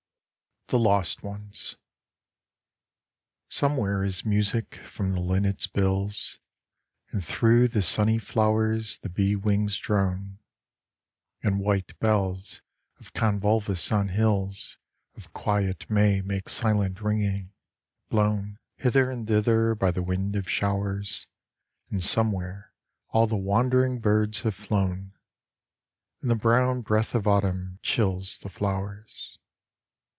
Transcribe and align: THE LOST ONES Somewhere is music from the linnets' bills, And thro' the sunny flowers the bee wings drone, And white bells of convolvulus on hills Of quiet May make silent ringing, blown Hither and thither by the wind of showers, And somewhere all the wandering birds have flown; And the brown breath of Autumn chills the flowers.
THE 0.67 0.79
LOST 0.79 1.21
ONES 1.21 1.75
Somewhere 3.49 4.05
is 4.05 4.23
music 4.23 4.75
from 4.75 5.11
the 5.11 5.19
linnets' 5.19 5.67
bills, 5.67 6.39
And 7.09 7.25
thro' 7.25 7.67
the 7.67 7.81
sunny 7.81 8.17
flowers 8.19 8.97
the 8.99 9.09
bee 9.09 9.35
wings 9.35 9.77
drone, 9.77 10.39
And 11.43 11.59
white 11.59 11.99
bells 11.99 12.61
of 13.01 13.11
convolvulus 13.11 13.91
on 13.91 14.07
hills 14.07 14.77
Of 15.17 15.33
quiet 15.33 15.89
May 15.89 16.21
make 16.21 16.47
silent 16.47 17.01
ringing, 17.01 17.51
blown 18.07 18.57
Hither 18.77 19.11
and 19.11 19.27
thither 19.27 19.75
by 19.75 19.91
the 19.91 20.01
wind 20.01 20.37
of 20.37 20.49
showers, 20.49 21.27
And 21.89 22.01
somewhere 22.01 22.71
all 23.09 23.27
the 23.27 23.35
wandering 23.35 23.99
birds 23.99 24.43
have 24.43 24.55
flown; 24.55 25.11
And 26.21 26.31
the 26.31 26.35
brown 26.35 26.79
breath 26.79 27.13
of 27.13 27.27
Autumn 27.27 27.79
chills 27.83 28.37
the 28.37 28.47
flowers. 28.49 29.37